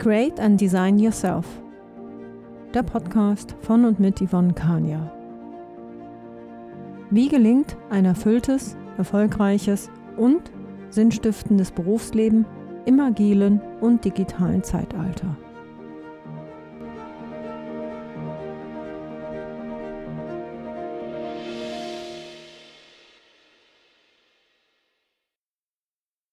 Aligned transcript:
Create 0.00 0.40
and 0.40 0.58
Design 0.58 0.98
Yourself. 0.98 1.44
Der 2.72 2.82
Podcast 2.82 3.54
von 3.60 3.84
und 3.84 4.00
mit 4.00 4.18
Yvonne 4.22 4.54
Kania. 4.54 5.12
Wie 7.10 7.28
gelingt 7.28 7.76
ein 7.90 8.06
erfülltes, 8.06 8.78
erfolgreiches 8.96 9.90
und 10.16 10.50
sinnstiftendes 10.88 11.70
Berufsleben 11.70 12.46
im 12.86 12.98
agilen 12.98 13.60
und 13.82 14.02
digitalen 14.02 14.62
Zeitalter? 14.62 15.36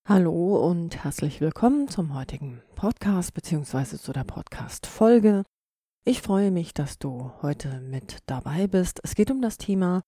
Hallo 0.10 0.66
und 0.66 1.04
herzlich 1.04 1.42
willkommen 1.42 1.90
zum 1.90 2.16
heutigen 2.16 2.62
Podcast 2.76 3.34
bzw. 3.34 3.98
zu 3.98 4.14
der 4.14 4.24
Podcast-Folge. 4.24 5.44
Ich 6.06 6.22
freue 6.22 6.50
mich, 6.50 6.74
dass 6.74 6.98
du 6.98 7.34
heute 7.42 7.82
mit 7.82 8.20
dabei 8.26 8.68
bist. 8.68 9.02
Es 9.04 9.16
geht 9.16 9.32
um 9.32 9.42
das 9.42 9.58
Thema 9.58 10.04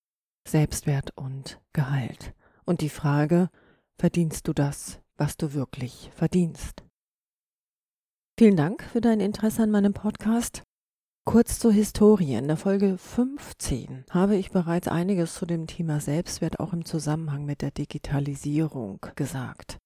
Selbstwert 0.47 1.11
und 1.17 1.59
Gehalt 1.73 2.33
und 2.63 2.79
die 2.79 2.87
Frage, 2.87 3.49
verdienst 3.97 4.47
du 4.47 4.53
das, 4.53 5.01
was 5.17 5.35
du 5.35 5.51
wirklich 5.51 6.11
verdienst? 6.15 6.85
Vielen 8.39 8.55
Dank 8.55 8.83
für 8.83 9.01
dein 9.01 9.19
Interesse 9.19 9.63
an 9.63 9.71
meinem 9.71 9.93
Podcast. 9.93 10.63
Kurz 11.25 11.59
zur 11.59 11.73
Historie. 11.73 12.35
In 12.35 12.47
der 12.47 12.55
Folge 12.55 12.97
15 12.97 14.05
habe 14.11 14.37
ich 14.37 14.51
bereits 14.51 14.87
einiges 14.87 15.33
zu 15.33 15.45
dem 15.45 15.67
Thema 15.67 15.99
Selbstwert 15.99 16.61
auch 16.61 16.71
im 16.71 16.85
Zusammenhang 16.85 17.43
mit 17.43 17.61
der 17.61 17.71
Digitalisierung 17.71 19.05
gesagt. 19.17 19.77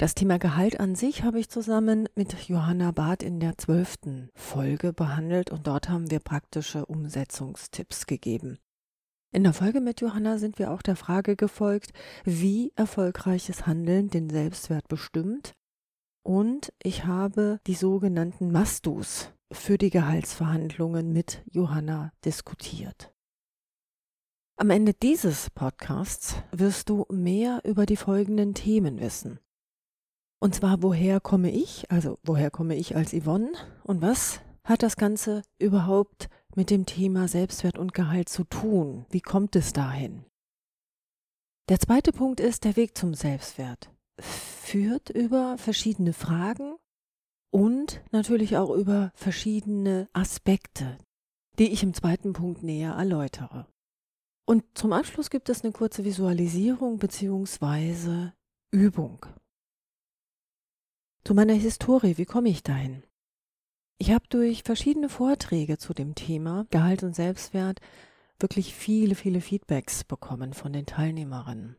Das 0.00 0.14
Thema 0.14 0.38
Gehalt 0.38 0.78
an 0.78 0.94
sich 0.94 1.24
habe 1.24 1.40
ich 1.40 1.48
zusammen 1.48 2.08
mit 2.14 2.32
Johanna 2.48 2.92
Barth 2.92 3.24
in 3.24 3.40
der 3.40 3.58
zwölften 3.58 4.30
Folge 4.36 4.92
behandelt 4.92 5.50
und 5.50 5.66
dort 5.66 5.88
haben 5.88 6.08
wir 6.08 6.20
praktische 6.20 6.86
Umsetzungstipps 6.86 8.06
gegeben. 8.06 8.60
In 9.32 9.42
der 9.42 9.52
Folge 9.52 9.80
mit 9.80 10.00
Johanna 10.00 10.38
sind 10.38 10.60
wir 10.60 10.70
auch 10.70 10.82
der 10.82 10.94
Frage 10.94 11.34
gefolgt, 11.34 11.90
wie 12.22 12.72
erfolgreiches 12.76 13.66
Handeln 13.66 14.08
den 14.08 14.30
Selbstwert 14.30 14.86
bestimmt 14.86 15.52
und 16.22 16.72
ich 16.80 17.04
habe 17.04 17.58
die 17.66 17.74
sogenannten 17.74 18.52
Mastus 18.52 19.32
für 19.52 19.78
die 19.78 19.90
Gehaltsverhandlungen 19.90 21.12
mit 21.12 21.42
Johanna 21.50 22.12
diskutiert. 22.24 23.12
Am 24.56 24.70
Ende 24.70 24.94
dieses 24.94 25.50
Podcasts 25.50 26.36
wirst 26.52 26.88
du 26.88 27.04
mehr 27.10 27.62
über 27.64 27.84
die 27.84 27.96
folgenden 27.96 28.54
Themen 28.54 29.00
wissen. 29.00 29.40
Und 30.40 30.54
zwar, 30.54 30.82
woher 30.82 31.20
komme 31.20 31.50
ich? 31.50 31.90
Also, 31.90 32.18
woher 32.22 32.50
komme 32.50 32.76
ich 32.76 32.94
als 32.94 33.12
Yvonne? 33.12 33.52
Und 33.82 34.02
was 34.02 34.40
hat 34.64 34.82
das 34.82 34.96
Ganze 34.96 35.42
überhaupt 35.58 36.28
mit 36.54 36.70
dem 36.70 36.86
Thema 36.86 37.26
Selbstwert 37.26 37.78
und 37.78 37.94
Gehalt 37.94 38.28
zu 38.28 38.44
tun? 38.44 39.06
Wie 39.10 39.20
kommt 39.20 39.56
es 39.56 39.72
dahin? 39.72 40.24
Der 41.68 41.80
zweite 41.80 42.12
Punkt 42.12 42.40
ist, 42.40 42.64
der 42.64 42.76
Weg 42.76 42.96
zum 42.96 43.14
Selbstwert 43.14 43.90
führt 44.20 45.10
über 45.10 45.58
verschiedene 45.58 46.12
Fragen 46.12 46.76
und 47.50 48.02
natürlich 48.10 48.56
auch 48.56 48.70
über 48.70 49.12
verschiedene 49.14 50.08
Aspekte, 50.12 50.98
die 51.58 51.72
ich 51.72 51.82
im 51.82 51.94
zweiten 51.94 52.32
Punkt 52.32 52.62
näher 52.62 52.92
erläutere. 52.92 53.66
Und 54.46 54.64
zum 54.74 54.92
Abschluss 54.92 55.30
gibt 55.30 55.48
es 55.48 55.62
eine 55.62 55.72
kurze 55.72 56.04
Visualisierung 56.04 56.98
bzw. 56.98 58.30
Übung. 58.70 59.26
Zu 61.28 61.34
meiner 61.34 61.52
Historie, 61.52 62.16
wie 62.16 62.24
komme 62.24 62.48
ich 62.48 62.62
dahin? 62.62 63.02
Ich 63.98 64.12
habe 64.12 64.24
durch 64.30 64.62
verschiedene 64.62 65.10
Vorträge 65.10 65.76
zu 65.76 65.92
dem 65.92 66.14
Thema 66.14 66.66
Gehalt 66.70 67.02
und 67.02 67.14
Selbstwert 67.14 67.82
wirklich 68.40 68.74
viele, 68.74 69.14
viele 69.14 69.42
Feedbacks 69.42 70.04
bekommen 70.04 70.54
von 70.54 70.72
den 70.72 70.86
Teilnehmerinnen. 70.86 71.76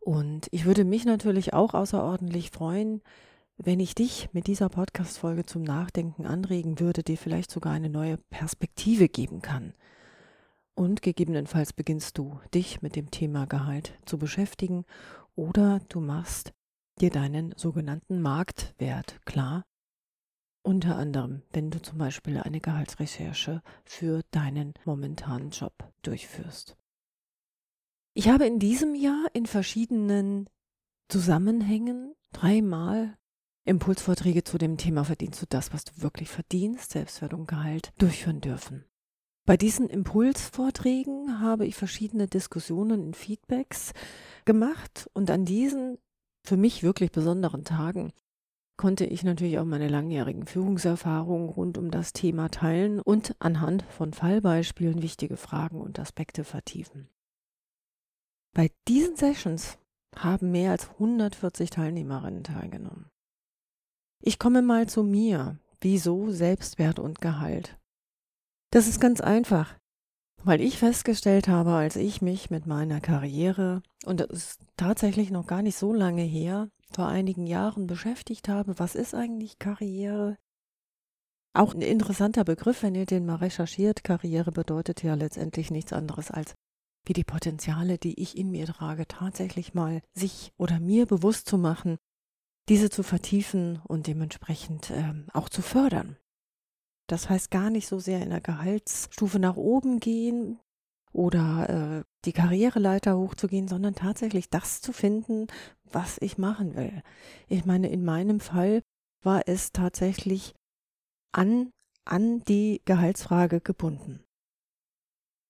Und 0.00 0.48
ich 0.50 0.66
würde 0.66 0.84
mich 0.84 1.06
natürlich 1.06 1.54
auch 1.54 1.72
außerordentlich 1.72 2.50
freuen, 2.50 3.00
wenn 3.56 3.80
ich 3.80 3.94
dich 3.94 4.28
mit 4.34 4.46
dieser 4.46 4.68
Podcast-Folge 4.68 5.46
zum 5.46 5.62
Nachdenken 5.62 6.26
anregen 6.26 6.78
würde, 6.78 7.02
dir 7.02 7.16
vielleicht 7.16 7.50
sogar 7.50 7.72
eine 7.72 7.88
neue 7.88 8.18
Perspektive 8.18 9.08
geben 9.08 9.40
kann. 9.40 9.72
Und 10.74 11.00
gegebenenfalls 11.00 11.72
beginnst 11.72 12.18
du, 12.18 12.38
dich 12.52 12.82
mit 12.82 12.96
dem 12.96 13.10
Thema 13.10 13.46
Gehalt 13.46 13.94
zu 14.04 14.18
beschäftigen 14.18 14.84
oder 15.36 15.80
du 15.88 16.00
machst 16.00 16.52
dir 17.00 17.10
deinen 17.10 17.54
sogenannten 17.56 18.20
Marktwert 18.20 19.24
klar. 19.24 19.64
Unter 20.64 20.96
anderem, 20.96 21.42
wenn 21.52 21.70
du 21.70 21.82
zum 21.82 21.98
Beispiel 21.98 22.38
eine 22.38 22.60
Gehaltsrecherche 22.60 23.62
für 23.84 24.22
deinen 24.30 24.74
momentanen 24.84 25.50
Job 25.50 25.72
durchführst. 26.02 26.76
Ich 28.14 28.28
habe 28.28 28.46
in 28.46 28.58
diesem 28.58 28.94
Jahr 28.94 29.26
in 29.32 29.46
verschiedenen 29.46 30.48
Zusammenhängen 31.08 32.14
dreimal 32.32 33.16
Impulsvorträge 33.64 34.44
zu 34.44 34.58
dem 34.58 34.76
Thema 34.76 35.04
Verdienst 35.04 35.40
du 35.40 35.46
das, 35.48 35.72
was 35.72 35.84
du 35.84 36.02
wirklich 36.02 36.28
verdienst, 36.28 36.92
Selbstwert 36.92 37.32
und 37.32 37.46
Gehalt, 37.46 37.92
durchführen 37.98 38.40
dürfen. 38.40 38.84
Bei 39.44 39.56
diesen 39.56 39.88
Impulsvorträgen 39.88 41.40
habe 41.40 41.66
ich 41.66 41.74
verschiedene 41.74 42.26
Diskussionen 42.28 43.00
und 43.02 43.16
Feedbacks 43.16 43.92
gemacht 44.44 45.08
und 45.14 45.30
an 45.30 45.44
diesen 45.44 45.98
für 46.44 46.56
mich 46.56 46.82
wirklich 46.82 47.12
besonderen 47.12 47.64
Tagen 47.64 48.12
konnte 48.76 49.04
ich 49.04 49.22
natürlich 49.22 49.58
auch 49.58 49.64
meine 49.64 49.88
langjährigen 49.88 50.46
Führungserfahrungen 50.46 51.48
rund 51.48 51.78
um 51.78 51.90
das 51.90 52.12
Thema 52.12 52.48
teilen 52.48 53.00
und 53.00 53.36
anhand 53.38 53.82
von 53.84 54.12
Fallbeispielen 54.12 55.02
wichtige 55.02 55.36
Fragen 55.36 55.80
und 55.80 55.98
Aspekte 56.00 56.42
vertiefen. 56.42 57.08
Bei 58.54 58.70
diesen 58.88 59.16
Sessions 59.16 59.78
haben 60.16 60.50
mehr 60.50 60.72
als 60.72 60.90
140 60.90 61.70
Teilnehmerinnen 61.70 62.44
teilgenommen. 62.44 63.08
Ich 64.20 64.38
komme 64.38 64.62
mal 64.62 64.88
zu 64.88 65.02
mir. 65.02 65.58
Wieso 65.80 66.30
Selbstwert 66.30 66.98
und 66.98 67.20
Gehalt? 67.20 67.78
Das 68.70 68.86
ist 68.86 69.00
ganz 69.00 69.20
einfach 69.20 69.76
weil 70.44 70.60
ich 70.60 70.78
festgestellt 70.78 71.48
habe, 71.48 71.72
als 71.72 71.96
ich 71.96 72.22
mich 72.22 72.50
mit 72.50 72.66
meiner 72.66 73.00
Karriere, 73.00 73.82
und 74.04 74.20
das 74.20 74.30
ist 74.30 74.60
tatsächlich 74.76 75.30
noch 75.30 75.46
gar 75.46 75.62
nicht 75.62 75.76
so 75.76 75.92
lange 75.92 76.22
her, 76.22 76.68
vor 76.90 77.06
einigen 77.06 77.46
Jahren 77.46 77.86
beschäftigt 77.86 78.48
habe, 78.48 78.78
was 78.78 78.94
ist 78.94 79.14
eigentlich 79.14 79.58
Karriere? 79.58 80.36
Auch 81.54 81.74
ein 81.74 81.82
interessanter 81.82 82.44
Begriff, 82.44 82.82
wenn 82.82 82.94
ihr 82.94 83.06
den 83.06 83.26
mal 83.26 83.36
recherchiert. 83.36 84.04
Karriere 84.04 84.52
bedeutet 84.52 85.02
ja 85.02 85.14
letztendlich 85.14 85.70
nichts 85.70 85.92
anderes 85.92 86.30
als 86.30 86.54
wie 87.04 87.12
die 87.12 87.24
Potenziale, 87.24 87.98
die 87.98 88.20
ich 88.20 88.36
in 88.36 88.50
mir 88.50 88.66
trage, 88.66 89.06
tatsächlich 89.06 89.74
mal 89.74 90.00
sich 90.14 90.52
oder 90.56 90.80
mir 90.80 91.06
bewusst 91.06 91.48
zu 91.48 91.58
machen, 91.58 91.98
diese 92.68 92.90
zu 92.90 93.02
vertiefen 93.02 93.80
und 93.86 94.06
dementsprechend 94.06 94.90
ähm, 94.90 95.26
auch 95.32 95.48
zu 95.48 95.62
fördern. 95.62 96.16
Das 97.12 97.28
heißt 97.28 97.50
gar 97.50 97.68
nicht 97.68 97.88
so 97.88 97.98
sehr 97.98 98.22
in 98.22 98.30
der 98.30 98.40
Gehaltsstufe 98.40 99.38
nach 99.38 99.56
oben 99.56 100.00
gehen 100.00 100.58
oder 101.12 101.68
äh, 101.98 102.04
die 102.24 102.32
Karriereleiter 102.32 103.18
hochzugehen, 103.18 103.68
sondern 103.68 103.94
tatsächlich 103.94 104.48
das 104.48 104.80
zu 104.80 104.94
finden, 104.94 105.46
was 105.84 106.16
ich 106.22 106.38
machen 106.38 106.74
will. 106.74 107.02
Ich 107.48 107.66
meine, 107.66 107.90
in 107.90 108.02
meinem 108.02 108.40
Fall 108.40 108.80
war 109.22 109.46
es 109.46 109.72
tatsächlich 109.72 110.54
an, 111.32 111.70
an 112.06 112.40
die 112.44 112.80
Gehaltsfrage 112.86 113.60
gebunden. 113.60 114.24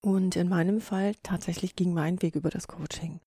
Und 0.05 0.34
in 0.34 0.49
meinem 0.49 0.81
Fall 0.81 1.15
tatsächlich 1.23 1.76
ging 1.76 1.94
mein 1.94 2.20
Weg 2.23 2.35
über 2.35 2.50
das 2.50 2.67
Coaching. 2.67 3.20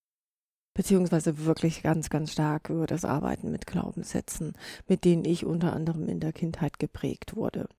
Beziehungsweise 0.74 1.46
wirklich 1.46 1.84
ganz, 1.84 2.10
ganz 2.10 2.34
stark 2.34 2.70
über 2.70 2.86
das 2.86 3.06
Arbeiten 3.06 3.50
mit 3.50 3.66
Glaubenssätzen, 3.66 4.58
mit 4.90 5.06
denen 5.06 5.24
ich 5.24 5.46
unter 5.46 5.72
anderem 5.72 6.10
in 6.10 6.20
der 6.20 6.34
Kindheit 6.34 6.80
geprägt 6.80 7.38
wurde. 7.38 7.70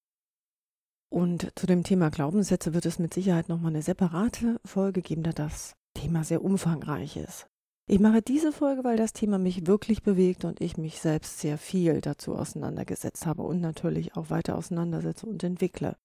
Und 1.17 1.51
zu 1.55 1.67
dem 1.67 1.83
Thema 1.83 2.11
Glaubenssätze 2.11 2.75
wird 2.75 2.85
es 2.85 2.99
mit 2.99 3.15
Sicherheit 3.15 3.49
nochmal 3.49 3.71
eine 3.71 3.81
separate 3.81 4.61
Folge 4.67 5.01
geben, 5.01 5.23
da 5.23 5.33
das 5.33 5.75
Thema 5.95 6.25
sehr 6.25 6.45
umfangreich 6.45 7.17
ist. 7.17 7.47
Ich 7.89 8.01
mache 8.01 8.21
diese 8.21 8.53
Folge, 8.53 8.85
weil 8.85 8.99
das 8.99 9.15
Thema 9.15 9.39
mich 9.39 9.67
wirklich 9.67 10.03
bewegt 10.03 10.45
und 10.45 10.61
ich 10.61 10.77
mich 10.77 11.01
selbst 11.01 11.39
sehr 11.39 11.57
viel 11.57 12.03
dazu 12.03 12.37
auseinandergesetzt 12.37 13.25
habe 13.25 13.45
und 13.45 13.63
natürlich 13.63 14.15
auch 14.15 14.29
weiter 14.29 14.59
auseinandersetze 14.59 15.25
und 15.25 15.43
entwickle. 15.43 15.97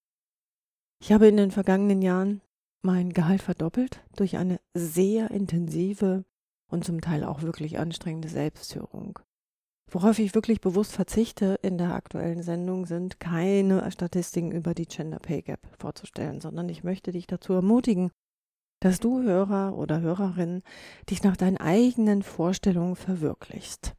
Ich 1.01 1.11
habe 1.11 1.27
in 1.27 1.35
den 1.35 1.51
vergangenen 1.51 2.01
Jahren 2.01 2.39
mein 2.81 3.11
Gehalt 3.11 3.41
verdoppelt 3.41 4.01
durch 4.15 4.37
eine 4.37 4.61
sehr 4.73 5.29
intensive 5.29 6.23
und 6.69 6.85
zum 6.85 7.01
Teil 7.01 7.25
auch 7.25 7.41
wirklich 7.41 7.79
anstrengende 7.79 8.29
Selbstführung. 8.29 9.19
Worauf 9.93 10.19
ich 10.19 10.33
wirklich 10.33 10.61
bewusst 10.61 10.93
verzichte 10.93 11.59
in 11.61 11.77
der 11.77 11.93
aktuellen 11.93 12.43
Sendung 12.43 12.85
sind 12.85 13.19
keine 13.19 13.91
Statistiken 13.91 14.53
über 14.53 14.73
die 14.73 14.85
Gender 14.85 15.19
Pay 15.19 15.41
Gap 15.41 15.59
vorzustellen, 15.77 16.39
sondern 16.39 16.69
ich 16.69 16.85
möchte 16.85 17.11
dich 17.11 17.27
dazu 17.27 17.51
ermutigen, 17.51 18.09
dass 18.79 19.01
du 19.01 19.21
Hörer 19.21 19.77
oder 19.77 19.99
Hörerin 19.99 20.63
dich 21.09 21.23
nach 21.23 21.35
deinen 21.35 21.57
eigenen 21.57 22.23
Vorstellungen 22.23 22.95
verwirklichst. 22.95 23.93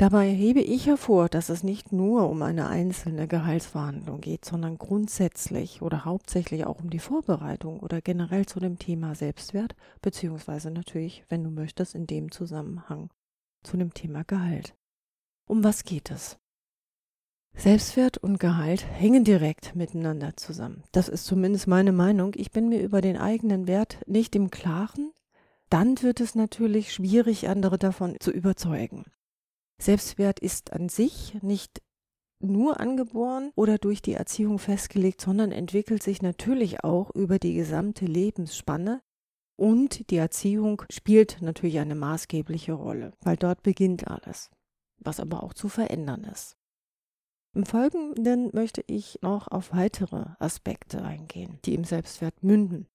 Dabei 0.00 0.28
hebe 0.30 0.60
ich 0.60 0.86
hervor, 0.86 1.28
dass 1.28 1.48
es 1.48 1.62
nicht 1.62 1.92
nur 1.92 2.28
um 2.28 2.42
eine 2.42 2.68
einzelne 2.68 3.28
Gehaltsverhandlung 3.28 4.20
geht, 4.20 4.44
sondern 4.44 4.78
grundsätzlich 4.78 5.80
oder 5.80 6.04
hauptsächlich 6.04 6.66
auch 6.66 6.80
um 6.80 6.90
die 6.90 6.98
Vorbereitung 6.98 7.78
oder 7.80 8.00
generell 8.00 8.46
zu 8.46 8.58
dem 8.58 8.80
Thema 8.80 9.14
Selbstwert, 9.14 9.76
beziehungsweise 10.02 10.72
natürlich, 10.72 11.24
wenn 11.28 11.44
du 11.44 11.50
möchtest, 11.50 11.94
in 11.94 12.08
dem 12.08 12.32
Zusammenhang 12.32 13.10
zu 13.62 13.76
dem 13.76 13.94
Thema 13.94 14.24
Gehalt. 14.24 14.74
Um 15.48 15.64
was 15.64 15.84
geht 15.84 16.10
es? 16.10 16.38
Selbstwert 17.54 18.18
und 18.18 18.38
Gehalt 18.38 18.86
hängen 18.86 19.24
direkt 19.24 19.74
miteinander 19.74 20.36
zusammen. 20.36 20.84
Das 20.92 21.08
ist 21.08 21.24
zumindest 21.24 21.66
meine 21.66 21.90
Meinung. 21.90 22.32
Ich 22.36 22.52
bin 22.52 22.68
mir 22.68 22.82
über 22.82 23.00
den 23.00 23.16
eigenen 23.16 23.66
Wert 23.66 23.98
nicht 24.06 24.36
im 24.36 24.50
Klaren. 24.50 25.10
Dann 25.70 26.00
wird 26.02 26.20
es 26.20 26.34
natürlich 26.34 26.92
schwierig, 26.92 27.48
andere 27.48 27.78
davon 27.78 28.16
zu 28.20 28.30
überzeugen. 28.30 29.06
Selbstwert 29.80 30.38
ist 30.38 30.72
an 30.72 30.90
sich 30.90 31.36
nicht 31.42 31.82
nur 32.40 32.78
angeboren 32.78 33.50
oder 33.54 33.78
durch 33.78 34.02
die 34.02 34.12
Erziehung 34.12 34.58
festgelegt, 34.58 35.22
sondern 35.22 35.50
entwickelt 35.50 36.02
sich 36.02 36.20
natürlich 36.20 36.84
auch 36.84 37.10
über 37.14 37.38
die 37.38 37.54
gesamte 37.54 38.04
Lebensspanne. 38.04 39.00
Und 39.56 40.10
die 40.10 40.16
Erziehung 40.18 40.82
spielt 40.90 41.38
natürlich 41.40 41.78
eine 41.80 41.96
maßgebliche 41.96 42.74
Rolle, 42.74 43.12
weil 43.22 43.36
dort 43.36 43.62
beginnt 43.62 44.06
alles, 44.06 44.50
was 44.98 45.20
aber 45.20 45.42
auch 45.42 45.54
zu 45.54 45.68
verändern 45.68 46.24
ist. 46.24 46.56
Im 47.54 47.66
Folgenden 47.66 48.50
möchte 48.52 48.84
ich 48.86 49.18
noch 49.22 49.48
auf 49.48 49.72
weitere 49.72 50.26
Aspekte 50.38 51.02
eingehen, 51.02 51.58
die 51.64 51.74
im 51.74 51.84
Selbstwert 51.84 52.42
münden. 52.42 52.86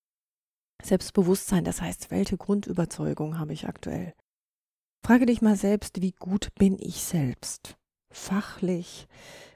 Selbstbewusstsein, 0.82 1.64
das 1.64 1.82
heißt, 1.82 2.12
welche 2.12 2.38
Grundüberzeugung 2.38 3.40
habe 3.40 3.54
ich 3.54 3.68
aktuell? 3.68 4.14
Frage 5.06 5.26
dich 5.26 5.42
mal 5.42 5.56
selbst, 5.56 6.02
wie 6.02 6.12
gut 6.12 6.54
bin 6.56 6.78
ich 6.80 7.04
selbst? 7.04 7.78
Fachlich, 8.12 9.08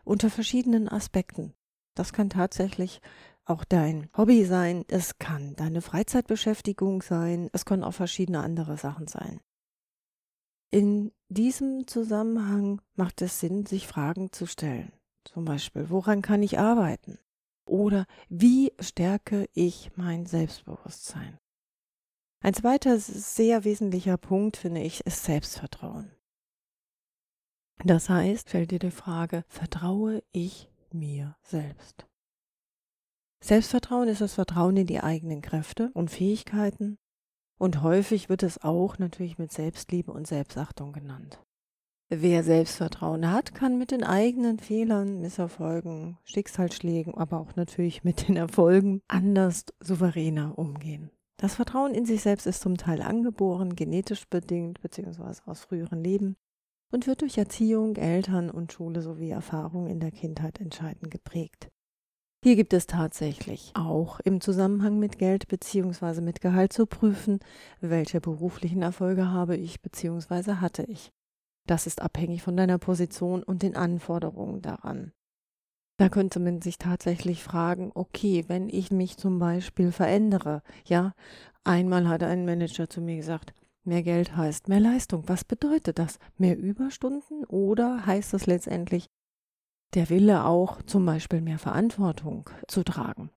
unter 0.04 0.30
verschiedenen 0.30 0.90
Aspekten. 0.90 1.54
Das 1.96 2.12
kann 2.12 2.30
tatsächlich 2.30 3.02
auch 3.46 3.64
dein 3.64 4.10
Hobby 4.18 4.46
sein, 4.46 4.84
es 4.90 5.20
kann 5.20 5.56
deine 5.56 5.82
Freizeitbeschäftigung 5.82 7.02
sein, 7.02 7.50
es 7.54 7.66
können 7.66 7.84
auch 7.84 7.94
verschiedene 7.94 8.42
andere 8.42 8.78
Sachen 8.78 9.08
sein. 9.08 9.40
In 10.70 11.12
diesem 11.30 11.88
Zusammenhang 11.88 12.82
macht 12.96 13.22
es 13.22 13.40
Sinn, 13.40 13.66
sich 13.66 13.88
Fragen 13.88 14.32
zu 14.32 14.46
stellen. 14.46 14.92
Zum 15.24 15.46
Beispiel, 15.46 15.90
woran 15.90 16.22
kann 16.22 16.44
ich 16.44 16.60
arbeiten? 16.60 17.20
Oder 17.66 18.06
wie 18.30 18.74
stärke 18.80 19.50
ich 19.54 19.92
mein 19.96 20.26
Selbstbewusstsein? 20.26 21.38
Ein 22.42 22.54
zweiter 22.54 23.00
sehr 23.00 23.64
wesentlicher 23.64 24.18
Punkt, 24.18 24.58
finde 24.58 24.82
ich, 24.82 25.06
ist 25.06 25.24
Selbstvertrauen. 25.24 26.12
Das 27.84 28.10
heißt, 28.10 28.50
fällt 28.50 28.72
dir 28.72 28.80
die 28.80 28.92
Frage, 28.92 29.44
vertraue 29.48 30.24
ich 30.32 30.70
mir 30.92 31.36
selbst? 31.44 32.08
Selbstvertrauen 33.44 34.08
ist 34.08 34.22
das 34.22 34.34
Vertrauen 34.34 34.78
in 34.78 34.88
die 34.88 35.00
eigenen 35.00 35.42
Kräfte 35.42 35.92
und 35.94 36.10
Fähigkeiten 36.10 36.98
und 37.58 37.82
häufig 37.82 38.30
wird 38.30 38.44
es 38.44 38.62
auch 38.64 38.98
natürlich 38.98 39.38
mit 39.38 39.52
Selbstliebe 39.52 40.12
und 40.12 40.28
Selbstachtung 40.28 40.94
genannt. 40.94 41.40
Wer 42.10 42.44
Selbstvertrauen 42.44 43.30
hat, 43.30 43.54
kann 43.54 43.78
mit 43.78 43.92
den 43.92 44.04
eigenen 44.04 44.60
Fehlern, 44.60 45.20
Misserfolgen, 45.20 46.18
Schicksalsschlägen, 46.24 47.16
aber 47.16 47.40
auch 47.40 47.58
natürlich 47.58 48.06
mit 48.06 48.30
den 48.30 48.38
Erfolgen 48.38 49.02
anders 49.10 49.66
souveräner 49.82 50.58
umgehen. 50.58 51.12
Das 51.36 51.56
Vertrauen 51.56 51.94
in 51.94 52.06
sich 52.06 52.22
selbst 52.22 52.48
ist 52.48 52.62
zum 52.62 52.78
Teil 52.78 53.02
angeboren, 53.02 53.76
genetisch 53.76 54.26
bedingt 54.28 54.82
bzw. 54.82 55.42
aus 55.46 55.60
früheren 55.60 56.02
Leben 56.02 56.38
und 56.92 57.08
wird 57.08 57.22
durch 57.22 57.38
Erziehung, 57.38 57.98
Eltern 57.98 58.50
und 58.50 58.72
Schule 58.72 59.02
sowie 59.02 59.30
Erfahrung 59.30 59.88
in 59.88 60.00
der 60.00 60.12
Kindheit 60.12 60.62
entscheidend 60.62 61.12
geprägt. 61.12 61.70
Hier 62.44 62.56
gibt 62.56 62.74
es 62.74 62.86
tatsächlich 62.86 63.72
auch 63.74 64.20
im 64.20 64.42
Zusammenhang 64.42 65.00
mit 65.00 65.18
Geld 65.18 65.48
bzw. 65.48 66.22
mit 66.22 66.40
Gehalt 66.40 66.72
zu 66.72 66.86
prüfen, 66.86 67.40
welche 67.82 68.22
beruflichen 68.22 68.84
Erfolge 68.84 69.30
habe 69.30 69.58
ich 69.58 69.82
bzw. 69.82 70.56
hatte 70.56 70.84
ich. 70.84 71.12
Das 71.66 71.88
ist 71.88 72.02
abhängig 72.02 72.44
von 72.44 72.56
deiner 72.56 72.78
Position 72.78 73.44
und 73.44 73.64
den 73.64 73.76
Anforderungen 73.76 74.62
daran. 74.62 75.12
Da 75.98 76.10
könnte 76.10 76.40
man 76.40 76.62
sich 76.62 76.78
tatsächlich 76.78 77.44
fragen, 77.44 77.92
okay, 77.96 78.46
wenn 78.48 78.70
ich 78.70 78.92
mich 78.92 79.18
zum 79.18 79.40
Beispiel 79.40 79.92
verändere, 79.92 80.62
ja, 80.86 81.14
einmal 81.64 82.08
hat 82.08 82.22
ein 82.22 82.46
Manager 82.46 82.88
zu 82.88 83.02
mir 83.02 83.16
gesagt, 83.18 83.54
mehr 83.84 84.04
Geld 84.04 84.38
heißt 84.38 84.70
mehr 84.70 84.80
Leistung. 84.80 85.24
Was 85.26 85.44
bedeutet 85.44 85.98
das? 85.98 86.20
Mehr 86.38 86.56
Überstunden 86.56 87.46
oder 87.46 88.06
heißt 88.06 88.36
es 88.36 88.46
letztendlich 88.46 89.08
der 89.94 90.10
Wille 90.10 90.46
auch 90.46 90.82
zum 90.84 91.06
Beispiel 91.06 91.42
mehr 91.42 91.60
Verantwortung 91.60 92.50
zu 92.68 92.84
tragen? 92.84 93.30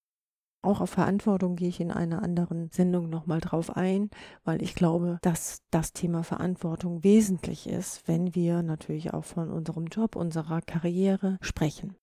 Auch 0.62 0.82
auf 0.82 0.90
Verantwortung 0.90 1.56
gehe 1.56 1.68
ich 1.68 1.80
in 1.80 1.90
einer 1.90 2.22
anderen 2.22 2.70
Sendung 2.70 3.08
nochmal 3.08 3.40
drauf 3.40 3.76
ein, 3.76 4.10
weil 4.44 4.62
ich 4.62 4.74
glaube, 4.74 5.18
dass 5.22 5.62
das 5.70 5.94
Thema 5.94 6.22
Verantwortung 6.22 7.02
wesentlich 7.02 7.66
ist, 7.66 8.06
wenn 8.06 8.34
wir 8.34 8.62
natürlich 8.62 9.14
auch 9.14 9.24
von 9.24 9.50
unserem 9.50 9.86
Job, 9.86 10.16
unserer 10.16 10.60
Karriere 10.60 11.38
sprechen. 11.40 11.96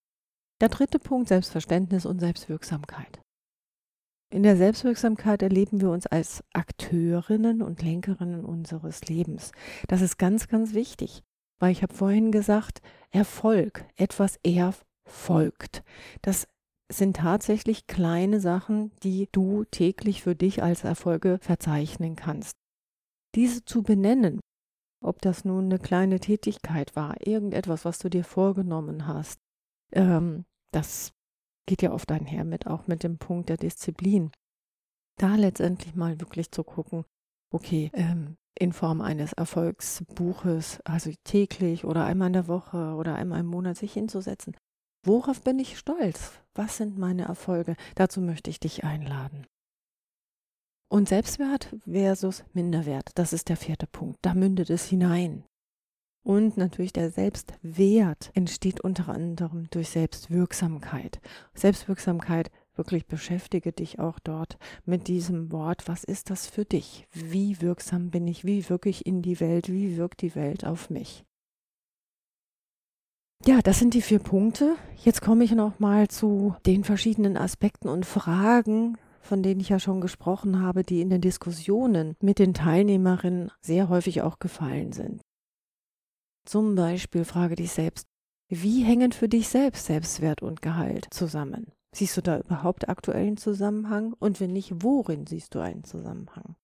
Der 0.60 0.70
dritte 0.70 0.98
Punkt, 0.98 1.28
Selbstverständnis 1.28 2.08
und 2.08 2.20
Selbstwirksamkeit. 2.20 3.22
In 4.30 4.42
der 4.42 4.58
Selbstwirksamkeit 4.58 5.44
erleben 5.44 5.80
wir 5.80 5.92
uns 5.92 6.08
als 6.08 6.44
Akteurinnen 6.52 7.62
und 7.62 7.84
Lenkerinnen 7.84 8.44
unseres 8.44 9.08
Lebens. 9.08 9.52
Das 9.88 10.02
ist 10.02 10.18
ganz, 10.18 10.48
ganz 10.48 10.74
wichtig, 10.74 11.24
weil 11.60 11.72
ich 11.72 11.84
habe 11.84 11.94
vorhin 11.94 12.32
gesagt, 12.32 12.82
Erfolg, 13.12 13.86
etwas 13.96 14.38
erfolgt. 14.44 15.84
Das 16.22 16.48
sind 16.92 17.18
tatsächlich 17.18 17.88
kleine 17.88 18.40
Sachen, 18.40 18.92
die 19.04 19.28
du 19.32 19.66
täglich 19.66 20.24
für 20.24 20.36
dich 20.36 20.64
als 20.64 20.84
Erfolge 20.84 21.40
verzeichnen 21.42 22.16
kannst. 22.16 22.56
Diese 23.36 23.66
zu 23.66 23.84
benennen, 23.84 24.40
ob 25.04 25.22
das 25.22 25.46
nun 25.46 25.66
eine 25.66 25.80
kleine 25.80 26.20
Tätigkeit 26.20 26.96
war, 26.96 27.16
irgendetwas, 27.26 27.86
was 27.86 28.00
du 28.00 28.10
dir 28.10 28.24
vorgenommen 28.24 29.08
hast, 29.08 29.40
ähm, 29.92 30.46
das 30.72 31.12
geht 31.68 31.82
ja 31.82 31.92
oft 31.92 32.12
einher 32.12 32.46
mit 32.46 32.68
auch 32.68 32.88
mit 32.88 33.04
dem 33.04 33.18
Punkt 33.18 33.50
der 33.50 33.58
Disziplin. 33.58 34.32
Da 35.20 35.36
letztendlich 35.36 35.96
mal 35.96 36.20
wirklich 36.20 36.52
zu 36.52 36.64
gucken, 36.64 37.06
okay, 37.52 37.90
ähm, 37.94 38.38
in 38.60 38.74
Form 38.74 39.02
eines 39.02 39.34
Erfolgsbuches, 39.34 40.80
also 40.84 41.12
täglich 41.24 41.86
oder 41.86 42.06
einmal 42.06 42.28
in 42.28 42.34
der 42.34 42.48
Woche 42.48 42.96
oder 42.96 43.16
einmal 43.16 43.42
im 43.42 43.46
Monat 43.46 43.78
sich 43.78 43.94
hinzusetzen. 43.94 44.56
Worauf 45.06 45.42
bin 45.42 45.60
ich 45.60 45.78
stolz? 45.78 46.32
Was 46.54 46.78
sind 46.78 46.98
meine 46.98 47.24
Erfolge? 47.24 47.76
Dazu 47.96 48.20
möchte 48.20 48.50
ich 48.50 48.60
dich 48.60 48.84
einladen. 48.84 49.46
Und 50.90 51.10
Selbstwert 51.10 51.76
versus 51.86 52.44
Minderwert, 52.54 53.12
das 53.16 53.34
ist 53.34 53.50
der 53.50 53.58
vierte 53.58 53.88
Punkt. 53.88 54.18
Da 54.22 54.34
mündet 54.34 54.70
es 54.70 54.86
hinein. 54.86 55.44
Und 56.24 56.58
natürlich 56.58 56.92
der 56.94 57.10
Selbstwert 57.10 58.32
entsteht 58.34 58.82
unter 58.82 59.10
anderem 59.10 59.70
durch 59.70 59.90
Selbstwirksamkeit. 59.90 61.22
Selbstwirksamkeit, 61.54 62.52
wirklich 62.78 63.08
beschäftige 63.08 63.72
dich 63.72 64.00
auch 64.00 64.20
dort 64.20 64.58
mit 64.86 65.08
diesem 65.08 65.52
Wort. 65.52 65.88
Was 65.88 66.04
ist 66.04 66.30
das 66.30 66.48
für 66.48 66.66
dich? 66.66 67.08
Wie 67.12 67.62
wirksam 67.62 68.10
bin 68.10 68.28
ich? 68.28 68.46
Wie 68.46 68.70
wirke 68.70 68.90
ich 68.90 69.06
in 69.06 69.22
die 69.22 69.40
Welt? 69.40 69.70
Wie 69.70 69.98
wirkt 69.98 70.22
die 70.22 70.36
Welt 70.36 70.66
auf 70.66 70.90
mich? 70.90 71.26
Ja, 73.46 73.62
das 73.62 73.80
sind 73.80 73.94
die 73.94 74.02
vier 74.02 74.20
Punkte. 74.20 74.76
Jetzt 74.96 75.22
komme 75.22 75.44
ich 75.44 75.52
noch 75.52 75.80
mal 75.80 76.08
zu 76.08 76.56
den 76.66 76.84
verschiedenen 76.84 77.38
Aspekten 77.38 77.88
und 77.88 78.06
Fragen, 78.06 78.98
von 79.22 79.44
denen 79.44 79.60
ich 79.62 79.70
ja 79.70 79.80
schon 79.80 80.02
gesprochen 80.02 80.62
habe, 80.62 80.84
die 80.84 81.02
in 81.02 81.10
den 81.10 81.22
Diskussionen 81.22 82.16
mit 82.20 82.40
den 82.40 82.54
Teilnehmerinnen 82.54 83.52
sehr 83.62 83.90
häufig 83.90 84.22
auch 84.22 84.40
gefallen 84.40 84.92
sind. 84.92 85.22
Zum 86.46 86.76
Beispiel 86.76 87.26
frage 87.26 87.56
dich 87.56 87.72
selbst, 87.72 88.08
wie 88.50 88.84
hängen 88.84 89.12
für 89.12 89.28
dich 89.28 89.50
selbst 89.50 89.86
Selbstwert 89.86 90.42
und 90.42 90.62
Gehalt 90.62 91.08
zusammen? 91.12 91.74
Siehst 91.98 92.16
du 92.16 92.22
da 92.22 92.38
überhaupt 92.38 92.90
aktuellen 92.90 93.38
Zusammenhang? 93.38 94.14
Und 94.20 94.40
wenn 94.40 94.54
nicht, 94.54 94.84
worin 94.84 95.26
siehst 95.26 95.56
du 95.56 95.60
einen 95.62 95.84
Zusammenhang? 95.84 96.56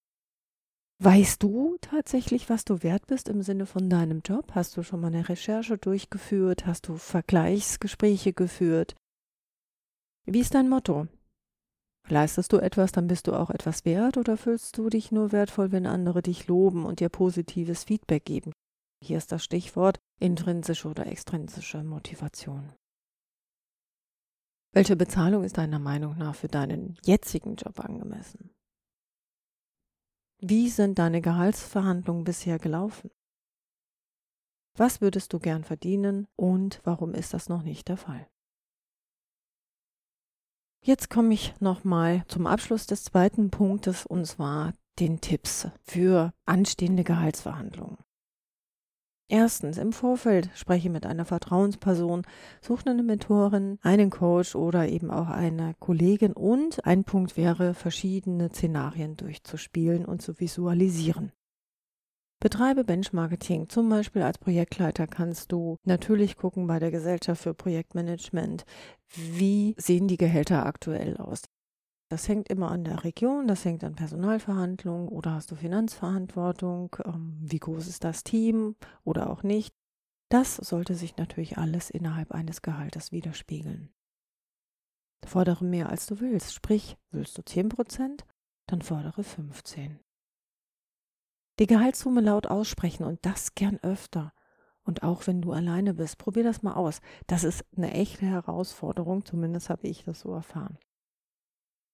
Weißt 1.00 1.42
du 1.42 1.76
tatsächlich, 1.82 2.52
was 2.52 2.66
du 2.66 2.84
wert 2.84 3.08
bist 3.08 3.30
im 3.30 3.42
Sinne 3.42 3.66
von 3.66 3.90
deinem 3.90 4.22
Job? 4.24 4.52
Hast 4.54 4.78
du 4.78 4.84
schon 4.84 5.02
mal 5.02 5.08
eine 5.08 5.28
Recherche 5.28 5.80
durchgeführt? 5.80 6.68
Hast 6.68 6.88
du 6.88 6.98
Vergleichsgespräche 6.98 8.34
geführt? 8.34 8.94
Wie 10.28 10.40
ist 10.40 10.54
dein 10.54 10.70
Motto? 10.70 11.08
Leistest 12.08 12.54
du 12.54 12.58
etwas, 12.58 12.92
dann 12.92 13.08
bist 13.08 13.26
du 13.26 13.34
auch 13.34 13.50
etwas 13.50 13.86
wert 13.86 14.18
oder 14.18 14.38
fühlst 14.38 14.78
du 14.78 14.88
dich 14.92 15.12
nur 15.12 15.32
wertvoll, 15.32 15.72
wenn 15.72 15.88
andere 15.88 16.22
dich 16.22 16.46
loben 16.46 16.86
und 16.86 17.00
dir 17.00 17.10
positives 17.10 17.86
Feedback 17.86 18.26
geben? 18.26 18.54
Hier 19.04 19.18
ist 19.18 19.32
das 19.32 19.44
Stichwort 19.44 19.98
intrinsische 20.20 20.88
oder 20.88 21.08
extrinsische 21.08 21.84
Motivation. 21.84 22.72
Welche 24.74 24.96
Bezahlung 24.96 25.44
ist 25.44 25.60
deiner 25.60 25.78
Meinung 25.78 26.18
nach 26.18 26.34
für 26.34 26.48
deinen 26.48 26.98
jetzigen 27.06 27.56
Job 27.56 27.80
angemessen? 27.80 28.50
Wie 30.40 30.68
sind 30.68 30.98
deine 30.98 31.22
Gehaltsverhandlungen 31.22 32.24
bisher 32.24 32.58
gelaufen? 32.58 33.12
Was 34.76 35.00
würdest 35.00 35.32
du 35.32 35.40
gern 35.40 35.64
verdienen 35.64 36.28
und 36.36 36.82
warum 36.84 37.14
ist 37.14 37.36
das 37.36 37.50
noch 37.50 37.62
nicht 37.62 37.88
der 37.88 37.98
Fall? 37.98 38.28
Jetzt 40.82 41.12
komme 41.12 41.36
ich 41.36 41.54
nochmal 41.62 42.26
zum 42.28 42.48
Abschluss 42.48 42.88
des 42.88 43.04
zweiten 43.04 43.52
Punktes 43.52 44.08
und 44.08 44.26
zwar 44.26 44.74
den 45.00 45.22
Tipps 45.22 45.68
für 45.84 46.34
anstehende 46.46 47.04
Gehaltsverhandlungen. 47.04 48.00
Erstens, 49.30 49.78
im 49.78 49.94
Vorfeld 49.94 50.50
spreche 50.54 50.90
mit 50.90 51.06
einer 51.06 51.26
Vertrauensperson, 51.26 52.24
suche 52.62 52.90
eine 52.90 53.04
Mentorin, 53.04 53.80
einen 53.82 54.10
Coach 54.10 54.54
oder 54.56 54.88
eben 54.88 55.10
auch 55.10 55.30
eine 55.30 55.74
Kollegin 55.80 56.34
und 56.34 56.86
ein 56.86 57.04
Punkt 57.04 57.38
wäre, 57.38 57.74
verschiedene 57.74 58.50
Szenarien 58.50 59.16
durchzuspielen 59.16 60.06
und 60.06 60.22
zu 60.22 60.40
visualisieren. 60.40 61.32
Betreibe 62.44 62.84
Benchmarketing. 62.84 63.70
Zum 63.70 63.88
Beispiel 63.88 64.22
als 64.22 64.38
Projektleiter 64.38 65.08
kannst 65.08 65.54
du 65.54 65.78
natürlich 65.86 66.36
gucken 66.36 66.68
bei 66.68 66.78
der 66.78 66.92
Gesellschaft 66.92 67.42
für 67.42 67.54
Projektmanagement, 67.54 68.66
wie 69.16 69.76
sehen 69.78 70.10
die 70.10 70.18
Gehälter 70.18 70.66
aktuell 70.66 71.16
aus. 71.16 71.44
Das 72.14 72.28
hängt 72.28 72.48
immer 72.50 72.70
an 72.70 72.84
der 72.84 73.04
Region, 73.04 73.48
das 73.48 73.66
hängt 73.66 73.84
an 73.84 73.96
Personalverhandlungen 73.96 75.08
oder 75.08 75.32
hast 75.32 75.50
du 75.50 75.56
Finanzverantwortung, 75.56 76.96
ähm, 77.06 77.40
wie 77.42 77.58
groß 77.58 77.88
ist 77.88 78.04
das 78.04 78.24
Team 78.24 78.76
oder 79.04 79.32
auch 79.32 79.42
nicht. 79.42 79.74
Das 80.30 80.58
sollte 80.58 80.94
sich 80.94 81.18
natürlich 81.18 81.58
alles 81.58 81.90
innerhalb 81.90 82.32
eines 82.32 82.62
Gehaltes 82.62 83.12
widerspiegeln. 83.12 83.92
Fordere 85.26 85.66
mehr 85.66 85.90
als 85.90 86.06
du 86.06 86.20
willst, 86.20 86.54
sprich, 86.54 86.98
willst 87.10 87.36
du 87.36 87.42
10%, 87.42 88.26
dann 88.68 88.84
fordere 88.84 89.24
15. 89.24 90.00
Die 91.58 91.66
Gehaltssumme 91.66 92.22
laut 92.22 92.46
aussprechen 92.46 93.06
und 93.06 93.26
das 93.26 93.56
gern 93.56 93.80
öfter. 93.82 94.34
Und 94.84 95.02
auch 95.02 95.26
wenn 95.26 95.42
du 95.42 95.52
alleine 95.52 95.96
bist, 95.96 96.20
probier 96.20 96.44
das 96.44 96.62
mal 96.62 96.76
aus. 96.76 97.02
Das 97.26 97.44
ist 97.44 97.66
eine 97.76 97.92
echte 97.92 98.28
Herausforderung, 98.28 99.26
zumindest 99.26 99.72
habe 99.72 99.88
ich 99.88 100.04
das 100.04 100.20
so 100.20 100.32
erfahren. 100.32 100.78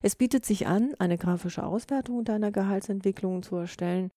Es 0.02 0.16
bietet 0.16 0.46
sich 0.46 0.66
an, 0.68 0.96
eine 1.00 1.18
grafische 1.18 1.66
Auswertung 1.66 2.24
deiner 2.24 2.52
Gehaltsentwicklungen 2.52 3.44
zu 3.44 3.58
erstellen. 3.58 4.12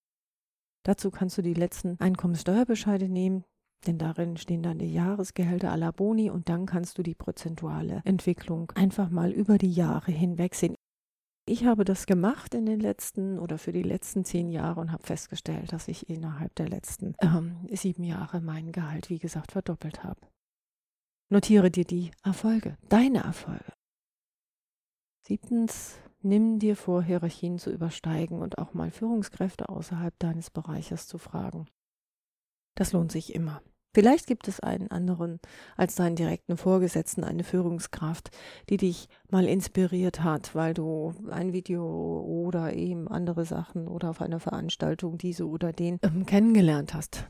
Dazu 0.85 1.11
kannst 1.11 1.39
du 1.39 1.43
die 1.43 1.55
letzten 1.55 1.99
Einkommenssteuerbescheide 1.99 3.09
nehmen, 3.09 3.45
denn 3.87 3.99
darin 3.99 4.37
stehen 4.37 4.63
dann 4.63 4.79
die 4.79 4.93
Jahresgehälter 4.93 5.73
aller 5.73 5.93
Boni 5.93 6.31
und 6.31 6.49
dann 6.49 6.67
kannst 6.67 6.99
du 6.99 7.03
die 7.03 7.15
prozentuale 7.15 8.01
Entwicklung 8.05 8.71
einfach 8.73 9.11
mal 9.11 9.33
über 9.33 9.59
die 9.59 9.73
Jahre 9.73 10.13
hinweg 10.13 10.55
sehen. 10.55 10.77
Ich 11.49 11.65
habe 11.65 11.85
das 11.85 12.07
gemacht 12.07 12.55
in 12.55 12.67
den 12.67 12.79
letzten 12.79 13.41
oder 13.41 13.59
für 13.59 13.73
die 13.73 13.83
letzten 13.83 14.25
zehn 14.25 14.51
Jahre 14.51 14.81
und 14.81 14.93
habe 14.93 15.03
festgestellt, 15.03 15.73
dass 15.73 15.89
ich 15.89 16.09
innerhalb 16.09 16.55
der 16.55 16.69
letzten 16.69 17.17
ähm, 17.21 17.67
sieben 17.73 18.05
Jahre 18.05 18.41
mein 18.41 18.71
Gehalt, 18.71 19.11
wie 19.11 19.19
gesagt, 19.19 19.51
verdoppelt 19.51 20.05
habe. 20.05 20.21
Notiere 21.31 21.73
dir 21.73 21.85
die 21.85 22.13
Erfolge, 22.23 22.77
deine 22.89 23.25
Erfolge. 23.25 23.73
Siebtens, 25.25 25.99
nimm 26.21 26.59
dir 26.59 26.77
vor, 26.77 27.03
Hierarchien 27.03 27.59
zu 27.59 27.71
übersteigen 27.71 28.43
und 28.43 28.59
auch 28.59 28.75
mal 28.75 28.91
Führungskräfte 28.91 29.69
außerhalb 29.69 30.19
deines 30.19 30.51
Bereiches 30.51 31.07
zu 31.07 31.19
fragen. 31.19 31.67
Das 32.75 32.93
lohnt 32.93 33.13
sich 33.13 33.35
immer. 33.35 33.63
Vielleicht 33.95 34.27
gibt 34.27 34.49
es 34.49 34.59
einen 34.59 34.91
anderen 34.91 35.39
als 35.77 35.95
deinen 35.95 36.17
direkten 36.17 36.57
Vorgesetzten, 36.57 37.25
eine 37.25 37.45
Führungskraft, 37.45 38.31
die 38.71 38.79
dich 38.79 39.09
mal 39.31 39.47
inspiriert 39.47 40.25
hat, 40.25 40.55
weil 40.55 40.73
du 40.73 41.15
ein 41.31 41.53
Video 41.53 41.85
oder 42.23 42.73
eben 42.73 43.07
andere 43.07 43.45
Sachen 43.45 43.87
oder 43.89 44.11
auf 44.11 44.23
einer 44.23 44.41
Veranstaltung 44.41 45.19
diese 45.19 45.47
oder 45.47 45.73
den 45.73 45.99
ähm, 46.03 46.25
kennengelernt 46.25 46.95
hast. 46.95 47.29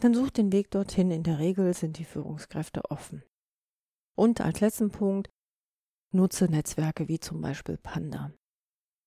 Dann 0.00 0.14
such 0.14 0.30
den 0.30 0.52
Weg 0.52 0.70
dorthin. 0.70 1.10
In 1.10 1.24
der 1.24 1.40
Regel 1.40 1.74
sind 1.74 1.98
die 1.98 2.04
Führungskräfte 2.04 2.82
offen. 2.88 3.24
Und 4.16 4.40
als 4.40 4.60
letzten 4.60 4.90
Punkt, 4.90 5.28
nutze 6.12 6.46
Netzwerke 6.46 7.08
wie 7.08 7.20
zum 7.20 7.40
Beispiel 7.40 7.76
Panda. 7.76 8.32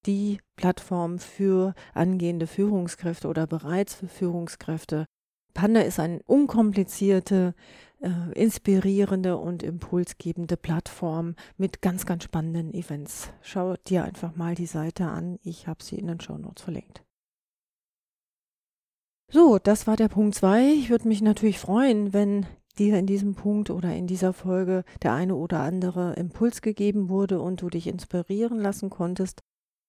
Die 0.06 0.40
Plattform 0.56 1.20
für 1.20 1.76
angehende 1.94 2.48
Führungskräfte 2.48 3.28
oder 3.28 3.46
bereits 3.48 3.94
für 3.94 4.08
Führungskräfte 4.08 5.06
Panda 5.54 5.82
ist 5.82 6.00
eine 6.00 6.22
unkomplizierte, 6.24 7.54
äh, 8.00 8.32
inspirierende 8.34 9.38
und 9.38 9.64
impulsgebende 9.64 10.58
Plattform 10.58 11.36
mit 11.58 11.82
ganz, 11.82 12.06
ganz 12.06 12.24
spannenden 12.24 12.74
Events. 12.74 13.30
Schau 13.42 13.76
dir 13.88 14.04
einfach 14.04 14.36
mal 14.36 14.56
die 14.56 14.66
Seite 14.66 15.06
an. 15.06 15.40
Ich 15.44 15.68
habe 15.68 15.84
sie 15.84 15.98
in 15.98 16.08
den 16.08 16.20
Show 16.20 16.38
Notes 16.38 16.64
verlinkt. 16.64 17.04
So, 19.30 19.60
das 19.60 19.88
war 19.88 19.96
der 19.96 20.10
Punkt 20.10 20.36
2. 20.36 20.74
Ich 20.74 20.90
würde 20.90 21.08
mich 21.08 21.22
natürlich 21.22 21.60
freuen, 21.60 22.12
wenn 22.12 22.46
dir 22.74 22.98
in 22.98 23.06
diesem 23.06 23.36
Punkt 23.36 23.70
oder 23.70 23.96
in 23.96 24.08
dieser 24.08 24.34
Folge 24.34 24.84
der 25.02 25.14
eine 25.14 25.36
oder 25.36 25.62
andere 25.62 26.14
Impuls 26.14 26.62
gegeben 26.62 27.10
wurde 27.10 27.42
und 27.42 27.62
du 27.62 27.70
dich 27.70 27.88
inspirieren 27.88 28.60
lassen 28.60 28.90
konntest. 28.90 29.42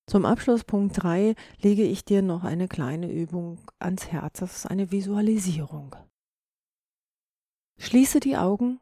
Zum 0.07 0.27
Abschluss 0.27 0.65
Punkt 0.65 1.03
3 1.03 1.35
lege 1.61 1.85
ich 1.85 2.05
dir 2.05 2.23
noch 2.23 2.45
eine 2.45 2.69
kleine 2.69 3.11
Übung 3.11 3.61
ans 3.79 4.09
Herz. 4.09 4.41
Das 4.41 4.57
ist 4.57 4.67
eine 4.67 4.91
Visualisierung. 4.91 5.95
Schließe 7.79 8.21
die 8.21 8.37
Augen 8.37 8.81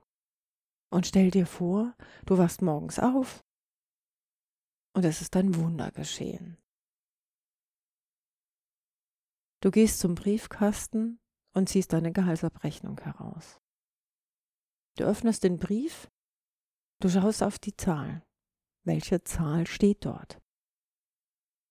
und 0.91 1.07
stell 1.07 1.31
dir 1.31 1.47
vor, 1.47 1.95
du 2.27 2.39
wachst 2.39 2.63
morgens 2.63 2.99
auf 2.99 3.45
und 4.95 5.05
es 5.05 5.21
ist 5.21 5.37
ein 5.37 5.55
Wunder 5.55 5.91
geschehen. 5.93 6.57
Du 9.63 9.71
gehst 9.71 10.01
zum 10.01 10.15
Briefkasten 10.15 11.21
und 11.55 11.69
ziehst 11.69 11.93
deine 11.93 12.13
Gehaltsabrechnung 12.13 12.99
heraus. 13.01 13.61
Du 15.01 15.07
öffnest 15.07 15.45
den 15.45 15.57
Brief, 15.57 16.11
du 17.01 17.09
schaust 17.09 17.43
auf 17.43 17.59
die 17.59 17.75
Zahl. 17.75 18.23
Welche 18.85 19.25
Zahl 19.25 19.67
steht 19.67 20.05
dort? 20.05 20.39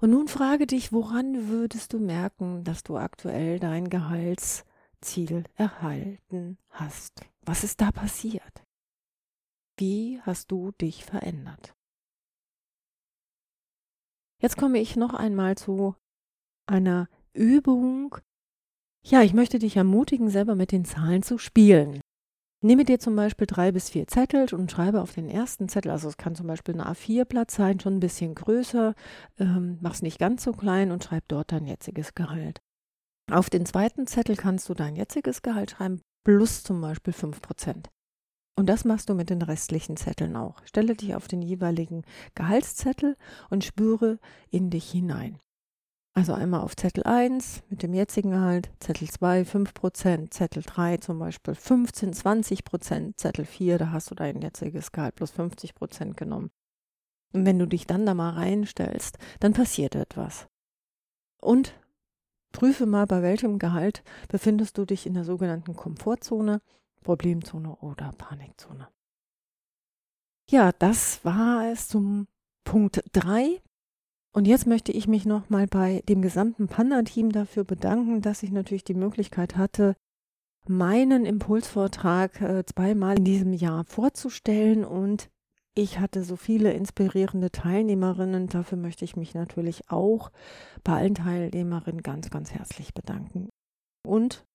Und 0.01 0.09
nun 0.09 0.27
frage 0.27 0.65
dich, 0.65 0.91
woran 0.91 1.47
würdest 1.47 1.93
du 1.93 1.99
merken, 1.99 2.63
dass 2.63 2.81
du 2.81 2.97
aktuell 2.97 3.59
dein 3.59 3.91
Gehaltsziel 3.91 5.43
erhalten 5.53 6.57
hast? 6.69 7.23
Was 7.41 7.63
ist 7.63 7.81
da 7.81 7.91
passiert? 7.91 8.63
Wie 9.77 10.19
hast 10.23 10.49
du 10.49 10.71
dich 10.71 11.05
verändert? 11.05 11.75
Jetzt 14.41 14.57
komme 14.57 14.79
ich 14.79 14.95
noch 14.95 15.13
einmal 15.13 15.55
zu 15.55 15.95
einer 16.65 17.07
Übung. 17.33 18.17
Ja, 19.03 19.21
ich 19.21 19.35
möchte 19.35 19.59
dich 19.59 19.77
ermutigen, 19.77 20.31
selber 20.31 20.55
mit 20.55 20.71
den 20.71 20.83
Zahlen 20.83 21.21
zu 21.21 21.37
spielen. 21.37 22.01
Nehme 22.61 22.83
dir 22.83 22.99
zum 22.99 23.15
Beispiel 23.15 23.47
drei 23.47 23.71
bis 23.71 23.89
vier 23.89 24.07
Zettel 24.07 24.53
und 24.53 24.69
schreibe 24.69 25.01
auf 25.01 25.13
den 25.13 25.29
ersten 25.29 25.69
Zettel, 25.69 25.91
also 25.91 26.09
es 26.09 26.17
kann 26.17 26.35
zum 26.35 26.47
Beispiel 26.47 26.75
ein 26.75 26.85
A4-Blatt 26.85 27.51
sein, 27.51 27.79
schon 27.79 27.95
ein 27.95 27.99
bisschen 28.01 28.35
größer, 28.35 28.95
ähm, 29.39 29.77
mach 29.79 29.93
es 29.93 30.01
nicht 30.01 30.19
ganz 30.19 30.43
so 30.43 30.51
klein 30.51 30.91
und 30.91 31.03
schreib 31.03 31.23
dort 31.29 31.53
dein 31.53 31.65
jetziges 31.65 32.15
Gehalt. 32.15 32.59
Auf 33.31 33.49
den 33.49 33.65
zweiten 33.65 34.07
Zettel 34.07 34.35
kannst 34.35 34.67
du 34.67 34.73
dein 34.73 34.97
jetziges 34.97 35.41
Gehalt 35.41 35.71
schreiben, 35.71 36.01
plus 36.25 36.63
zum 36.63 36.81
Beispiel 36.81 37.13
5%. 37.13 37.85
Und 38.57 38.67
das 38.67 38.83
machst 38.83 39.09
du 39.09 39.13
mit 39.13 39.29
den 39.29 39.41
restlichen 39.41 39.95
Zetteln 39.95 40.35
auch. 40.35 40.61
Stelle 40.65 40.95
dich 40.95 41.15
auf 41.15 41.29
den 41.29 41.41
jeweiligen 41.41 42.03
Gehaltszettel 42.35 43.15
und 43.49 43.63
spüre 43.63 44.19
in 44.49 44.69
dich 44.69 44.91
hinein. 44.91 45.39
Also 46.13 46.33
einmal 46.33 46.61
auf 46.61 46.75
Zettel 46.75 47.03
1 47.03 47.63
mit 47.69 47.83
dem 47.83 47.93
jetzigen 47.93 48.31
Gehalt, 48.31 48.71
Zettel 48.79 49.09
2 49.09 49.43
5%, 49.43 50.31
Zettel 50.31 50.63
3 50.63 50.97
zum 50.97 51.19
Beispiel 51.19 51.55
15, 51.55 52.13
20%, 52.13 53.15
Zettel 53.15 53.45
4, 53.45 53.77
da 53.77 53.91
hast 53.91 54.11
du 54.11 54.15
dein 54.15 54.41
jetziges 54.41 54.91
Gehalt 54.91 55.15
plus 55.15 55.31
50% 55.33 56.15
genommen. 56.15 56.51
Und 57.31 57.45
wenn 57.45 57.59
du 57.59 57.67
dich 57.67 57.85
dann 57.85 58.05
da 58.05 58.13
mal 58.13 58.31
reinstellst, 58.31 59.17
dann 59.39 59.53
passiert 59.53 59.95
etwas. 59.95 60.47
Und 61.39 61.73
prüfe 62.51 62.85
mal, 62.85 63.05
bei 63.05 63.21
welchem 63.21 63.59
Gehalt 63.59 64.03
befindest 64.27 64.77
du 64.77 64.85
dich 64.85 65.05
in 65.05 65.13
der 65.13 65.23
sogenannten 65.23 65.75
Komfortzone, 65.75 66.61
Problemzone 67.01 67.75
oder 67.77 68.11
Panikzone. 68.17 68.89
Ja, 70.49 70.71
das 70.71 71.23
war 71.23 71.71
es 71.71 71.87
zum 71.87 72.27
Punkt 72.63 73.03
3. 73.13 73.61
Und 74.31 74.47
jetzt 74.47 74.67
möchte 74.67 74.91
ich 74.91 75.07
mich 75.07 75.25
nochmal 75.25 75.65
bei 75.67 76.03
dem 76.07 76.21
gesamten 76.21 76.67
Panda-Team 76.67 77.31
dafür 77.31 77.63
bedanken, 77.63 78.21
dass 78.21 78.43
ich 78.43 78.51
natürlich 78.51 78.83
die 78.83 78.93
Möglichkeit 78.93 79.57
hatte, 79.57 79.95
meinen 80.67 81.25
Impulsvortrag 81.25 82.41
äh, 82.41 82.63
zweimal 82.65 83.17
in 83.17 83.25
diesem 83.25 83.53
Jahr 83.53 83.85
vorzustellen 83.85 84.85
und 84.85 85.29
ich 85.75 85.99
hatte 85.99 86.23
so 86.23 86.35
viele 86.35 86.73
inspirierende 86.73 87.51
Teilnehmerinnen. 87.51 88.47
Dafür 88.47 88.77
möchte 88.77 89.05
ich 89.05 89.15
mich 89.15 89.33
natürlich 89.33 89.89
auch 89.89 90.29
bei 90.83 90.93
allen 90.97 91.15
Teilnehmerinnen 91.15 92.01
ganz, 92.01 92.29
ganz 92.29 92.51
herzlich 92.51 92.93
bedanken. 92.93 93.49
Und 94.05 94.45